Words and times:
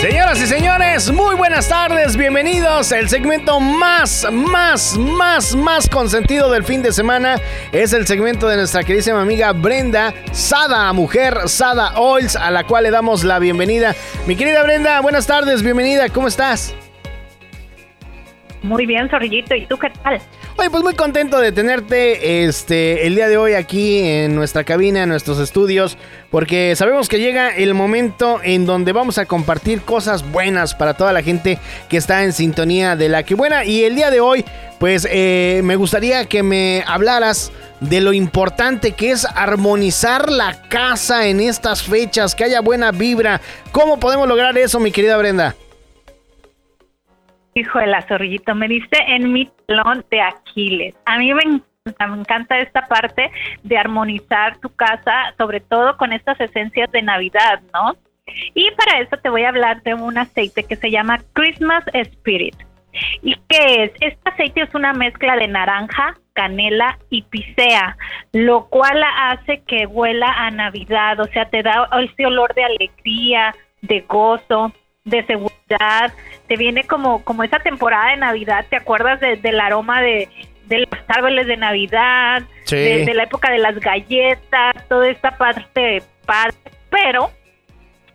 Señoras 0.00 0.38
y 0.42 0.46
señores, 0.46 1.10
muy 1.10 1.34
buenas 1.36 1.70
tardes, 1.70 2.18
bienvenidos. 2.18 2.92
El 2.92 3.08
segmento 3.08 3.60
más, 3.60 4.30
más, 4.30 4.98
más, 4.98 5.56
más 5.56 5.88
consentido 5.88 6.50
del 6.50 6.64
fin 6.64 6.82
de 6.82 6.92
semana 6.92 7.36
es 7.72 7.94
el 7.94 8.06
segmento 8.06 8.46
de 8.46 8.56
nuestra 8.56 8.84
queridísima 8.84 9.22
amiga 9.22 9.52
Brenda 9.52 10.12
Sada, 10.32 10.92
mujer 10.92 11.48
Sada 11.48 11.98
Oils, 11.98 12.36
a 12.36 12.50
la 12.50 12.64
cual 12.64 12.84
le 12.84 12.90
damos 12.90 13.24
la 13.24 13.38
bienvenida. 13.38 13.94
Mi 14.26 14.36
querida 14.36 14.62
Brenda, 14.62 15.00
buenas 15.00 15.26
tardes, 15.26 15.62
bienvenida, 15.62 16.10
¿cómo 16.10 16.28
estás? 16.28 16.76
Muy 18.62 18.84
bien, 18.84 19.08
Zorrillito, 19.08 19.54
¿y 19.54 19.64
tú 19.64 19.78
qué 19.78 19.88
tal? 20.02 20.20
Oye, 20.58 20.70
pues 20.70 20.82
muy 20.82 20.94
contento 20.94 21.38
de 21.38 21.52
tenerte 21.52 22.46
este 22.46 23.06
el 23.06 23.14
día 23.14 23.28
de 23.28 23.36
hoy 23.36 23.52
aquí 23.52 23.98
en 23.98 24.34
nuestra 24.34 24.64
cabina, 24.64 25.02
en 25.02 25.10
nuestros 25.10 25.38
estudios, 25.38 25.98
porque 26.30 26.74
sabemos 26.76 27.10
que 27.10 27.18
llega 27.18 27.54
el 27.54 27.74
momento 27.74 28.40
en 28.42 28.64
donde 28.64 28.92
vamos 28.92 29.18
a 29.18 29.26
compartir 29.26 29.82
cosas 29.82 30.30
buenas 30.32 30.74
para 30.74 30.94
toda 30.94 31.12
la 31.12 31.22
gente 31.22 31.58
que 31.90 31.98
está 31.98 32.24
en 32.24 32.32
sintonía 32.32 32.96
de 32.96 33.10
la 33.10 33.22
que 33.22 33.34
buena. 33.34 33.66
Y 33.66 33.84
el 33.84 33.96
día 33.96 34.10
de 34.10 34.20
hoy, 34.20 34.46
pues 34.78 35.06
eh, 35.10 35.60
me 35.62 35.76
gustaría 35.76 36.24
que 36.24 36.42
me 36.42 36.82
hablaras 36.86 37.52
de 37.80 38.00
lo 38.00 38.14
importante 38.14 38.92
que 38.92 39.10
es 39.10 39.26
armonizar 39.26 40.32
la 40.32 40.62
casa 40.70 41.26
en 41.26 41.40
estas 41.40 41.82
fechas, 41.82 42.34
que 42.34 42.44
haya 42.44 42.62
buena 42.62 42.92
vibra. 42.92 43.42
¿Cómo 43.72 44.00
podemos 44.00 44.26
lograr 44.26 44.56
eso, 44.56 44.80
mi 44.80 44.90
querida 44.90 45.18
Brenda? 45.18 45.54
Hijo 47.56 47.78
de 47.78 47.86
la 47.86 48.02
zorrillito, 48.02 48.54
me 48.54 48.68
diste 48.68 48.98
en 49.08 49.32
mi 49.32 49.50
talón 49.66 50.04
de 50.10 50.20
Aquiles. 50.20 50.94
A 51.06 51.16
mí 51.16 51.32
me 51.32 51.42
encanta, 51.42 52.06
me 52.06 52.20
encanta 52.20 52.58
esta 52.58 52.82
parte 52.82 53.30
de 53.62 53.78
armonizar 53.78 54.58
tu 54.58 54.68
casa, 54.68 55.34
sobre 55.38 55.60
todo 55.60 55.96
con 55.96 56.12
estas 56.12 56.38
esencias 56.38 56.92
de 56.92 57.00
Navidad, 57.00 57.62
¿no? 57.72 57.96
Y 58.54 58.70
para 58.72 59.00
eso 59.00 59.16
te 59.16 59.30
voy 59.30 59.44
a 59.44 59.48
hablar 59.48 59.82
de 59.84 59.94
un 59.94 60.18
aceite 60.18 60.64
que 60.64 60.76
se 60.76 60.90
llama 60.90 61.18
Christmas 61.32 61.82
Spirit. 61.94 62.56
¿Y 63.22 63.36
qué 63.48 63.84
es? 63.84 63.92
Este 64.00 64.30
aceite 64.30 64.60
es 64.60 64.74
una 64.74 64.92
mezcla 64.92 65.36
de 65.36 65.48
naranja, 65.48 66.18
canela 66.34 66.98
y 67.08 67.22
pisea, 67.22 67.96
lo 68.32 68.66
cual 68.66 69.02
hace 69.16 69.62
que 69.66 69.86
huela 69.86 70.30
a 70.30 70.50
Navidad, 70.50 71.20
o 71.20 71.26
sea, 71.28 71.48
te 71.48 71.62
da 71.62 71.88
ese 72.02 72.26
olor 72.26 72.54
de 72.54 72.64
alegría, 72.64 73.54
de 73.80 74.00
gozo, 74.00 74.72
de 75.04 75.24
seguridad, 75.24 75.55
te 76.46 76.56
viene 76.56 76.84
como, 76.84 77.24
como 77.24 77.42
esa 77.42 77.58
temporada 77.58 78.10
de 78.10 78.18
Navidad, 78.18 78.66
¿te 78.68 78.76
acuerdas 78.76 79.20
del 79.20 79.60
aroma 79.60 80.00
de, 80.00 80.28
los 80.68 81.00
árboles 81.08 81.46
de 81.46 81.56
Navidad, 81.56 82.42
de, 82.70 83.12
la 83.14 83.24
época 83.24 83.50
de 83.50 83.58
las 83.58 83.78
galletas, 83.80 84.76
toda 84.88 85.08
esta 85.08 85.36
parte 85.36 86.02
padre, 86.24 86.56
pero 86.90 87.30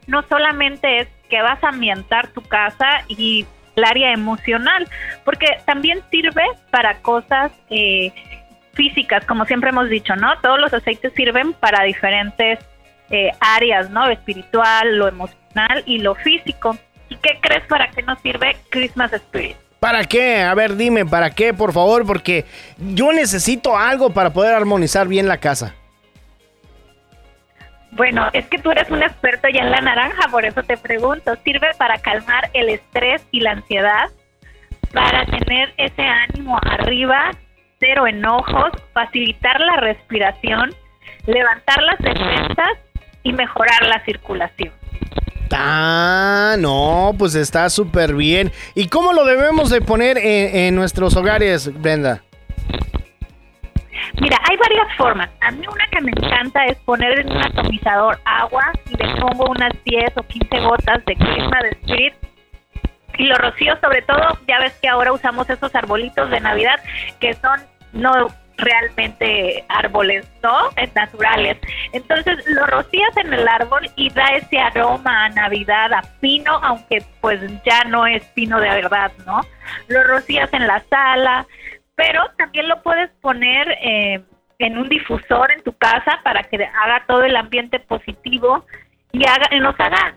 no 0.08 0.24
solamente 0.24 1.00
es 1.00 1.08
que 1.30 1.42
vas 1.42 1.64
a 1.64 1.70
ambientar 1.70 2.28
tu 2.28 2.42
casa 2.42 3.04
y 3.08 3.46
el 3.76 3.84
área 3.84 4.12
emocional, 4.12 4.88
porque 5.24 5.48
también 5.66 6.02
sirve 6.10 6.44
para 6.72 7.00
cosas 7.00 7.52
eh, 7.70 8.12
físicas, 8.74 9.26
como 9.26 9.46
siempre 9.46 9.70
hemos 9.70 9.90
dicho, 9.90 10.16
¿no? 10.16 10.38
Todos 10.40 10.60
los 10.60 10.74
aceites 10.74 11.14
sirven 11.16 11.54
para 11.54 11.84
diferentes 11.84 12.60
eh, 13.10 13.32
áreas, 13.40 13.90
¿no? 13.90 14.08
espiritual, 14.10 14.98
lo 14.98 15.08
emocional 15.08 15.84
y 15.86 16.00
lo 16.00 16.16
físico. 16.16 16.78
¿Y 17.22 17.28
qué 17.28 17.40
crees 17.42 17.66
para 17.68 17.90
qué 17.92 18.02
nos 18.04 18.20
sirve 18.22 18.58
Christmas 18.70 19.14
Spirit? 19.14 19.58
¿Para 19.80 20.04
qué? 20.04 20.42
A 20.42 20.54
ver, 20.54 20.76
dime, 20.76 21.06
¿para 21.06 21.32
qué, 21.32 21.54
por 21.54 21.74
favor? 21.74 22.06
Porque 22.06 22.46
yo 22.78 23.12
necesito 23.12 23.78
algo 23.78 24.12
para 24.12 24.32
poder 24.32 24.54
armonizar 24.54 25.08
bien 25.08 25.28
la 25.28 25.38
casa. 25.38 25.76
Bueno, 27.92 28.30
es 28.32 28.46
que 28.48 28.58
tú 28.58 28.72
eres 28.72 28.90
un 28.90 29.04
experto 29.04 29.50
ya 29.50 29.62
en 29.62 29.72
la 29.72 29.82
naranja, 29.82 30.30
por 30.30 30.46
eso 30.46 30.64
te 30.64 30.78
pregunto. 30.78 31.36
¿Sirve 31.44 31.72
para 31.78 31.98
calmar 31.98 32.50
el 32.54 32.70
estrés 32.70 33.26
y 33.32 33.42
la 33.42 33.52
ansiedad? 33.52 34.10
Para 34.94 35.26
tener 35.26 35.74
ese 35.78 36.04
ánimo 36.04 36.58
arriba, 36.62 37.32
cero 37.80 38.08
enojos, 38.08 38.72
facilitar 38.94 39.60
la 39.60 39.78
respiración, 39.78 40.74
levantar 41.26 41.82
las 41.84 42.00
defensas 42.00 42.78
y 43.24 43.34
mejorar 43.34 43.86
la 43.88 44.04
circulación. 44.06 44.74
Ah, 45.54 46.21
no, 46.58 47.14
pues 47.18 47.36
está 47.36 47.70
súper 47.70 48.14
bien. 48.14 48.52
¿Y 48.76 48.88
cómo 48.88 49.14
lo 49.14 49.26
debemos 49.26 49.70
de 49.70 49.82
poner 49.82 50.18
en, 50.18 50.76
nuestros 50.76 51.16
hogares, 51.16 51.72
Brenda? 51.82 52.22
Mira, 54.20 54.38
hay 54.50 54.58
varias 54.58 54.96
formas. 54.98 55.30
A 55.42 55.52
mí 55.52 55.66
una 55.68 55.86
que 55.92 56.02
me 56.02 56.12
encanta 56.12 56.66
es 56.66 56.78
poner 56.80 57.20
en 57.20 57.32
un 57.32 57.38
atomizador 57.38 58.20
agua 58.26 58.72
y 58.90 58.98
le 58.98 59.16
pongo 59.22 59.50
unas 59.50 59.72
10 59.86 60.18
o 60.18 60.24
15 60.24 60.60
gotas 60.60 61.06
de 61.06 61.16
crema 61.16 61.62
de 61.64 61.70
spirit 61.82 62.14
y 63.18 63.26
lo 63.26 63.36
rocío 63.36 63.78
sobre 63.82 64.02
todo, 64.02 64.22
ya 64.48 64.60
ves 64.60 64.74
que 64.82 64.88
ahora 64.88 65.12
usamos 65.12 65.50
esos 65.50 65.74
arbolitos 65.76 66.30
de 66.30 66.40
Navidad 66.40 66.80
que 67.20 67.34
son 67.36 67.60
no 67.94 68.12
realmente 68.62 69.66
árboles, 69.68 70.26
¿no? 70.42 70.70
Es 70.78 70.94
naturales. 70.96 71.58
Entonces 71.92 72.44
lo 72.48 72.66
rocías 72.68 73.16
en 73.18 73.34
el 73.34 73.48
árbol 73.48 73.90
y 73.96 74.10
da 74.12 74.26
ese 74.36 74.60
aroma 74.60 75.26
a 75.26 75.30
Navidad, 75.30 75.92
a 75.94 76.02
pino, 76.20 76.54
aunque 76.64 77.04
pues 77.20 77.42
ya 77.64 77.84
no 77.86 78.06
es 78.08 78.24
pino 78.30 78.60
de 78.60 78.70
verdad, 78.70 79.12
¿no? 79.26 79.42
Lo 79.88 80.04
rocías 80.04 80.52
en 80.54 80.68
la 80.68 80.82
sala, 80.90 81.46
pero 81.96 82.22
también 82.38 82.68
lo 82.68 82.82
puedes 82.82 83.10
poner 83.22 83.70
eh, 83.82 84.22
en 84.60 84.78
un 84.78 84.88
difusor 84.88 85.52
en 85.52 85.64
tu 85.64 85.74
casa 85.74 86.20
para 86.24 86.44
que 86.44 86.64
haga 86.64 87.04
todo 87.08 87.24
el 87.24 87.36
ambiente 87.36 87.80
positivo 87.80 88.66
y 89.12 89.26
haga, 89.28 89.48
nos 89.60 89.80
haga 89.80 90.16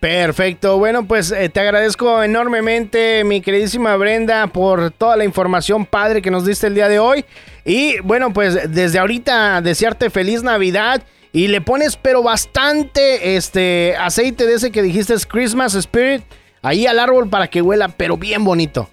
Perfecto, 0.00 0.76
bueno 0.76 1.06
pues 1.06 1.32
eh, 1.32 1.48
te 1.48 1.60
agradezco 1.60 2.22
enormemente 2.22 3.24
mi 3.24 3.40
queridísima 3.40 3.96
Brenda 3.96 4.46
por 4.48 4.90
toda 4.90 5.16
la 5.16 5.24
información 5.24 5.86
padre 5.86 6.20
que 6.20 6.30
nos 6.30 6.44
diste 6.44 6.66
el 6.66 6.74
día 6.74 6.90
de 6.90 6.98
hoy 6.98 7.24
y 7.64 7.98
bueno 8.00 8.30
pues 8.30 8.70
desde 8.70 8.98
ahorita 8.98 9.62
desearte 9.62 10.10
feliz 10.10 10.42
Navidad 10.42 11.02
y 11.34 11.48
le 11.48 11.60
pones 11.60 11.96
pero 11.96 12.22
bastante 12.22 13.36
este 13.36 13.96
aceite 13.98 14.46
de 14.46 14.54
ese 14.54 14.70
que 14.70 14.82
dijiste 14.82 15.12
es 15.12 15.26
Christmas 15.26 15.74
Spirit 15.74 16.22
ahí 16.62 16.86
al 16.86 17.00
árbol 17.00 17.28
para 17.28 17.48
que 17.48 17.60
huela 17.60 17.88
pero 17.88 18.16
bien 18.16 18.44
bonito. 18.44 18.88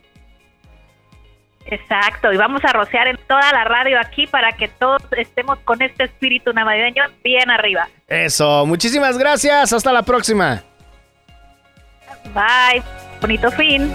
Exacto, 1.67 2.33
y 2.33 2.37
vamos 2.37 2.61
a 2.65 2.73
rociar 2.73 3.07
en 3.07 3.17
toda 3.27 3.53
la 3.53 3.63
radio 3.63 3.97
aquí 3.99 4.25
para 4.25 4.51
que 4.53 4.67
todos 4.67 5.03
estemos 5.15 5.59
con 5.59 5.81
este 5.83 6.05
espíritu 6.05 6.51
navideño 6.51 7.03
bien 7.23 7.51
arriba. 7.51 7.87
Eso, 8.07 8.65
muchísimas 8.65 9.17
gracias, 9.19 9.71
hasta 9.71 9.93
la 9.93 10.01
próxima. 10.01 10.63
Bye, 12.33 12.81
bonito 13.21 13.51
fin. 13.51 13.93